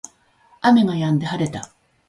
[0.63, 1.71] 雨が止んで晴れた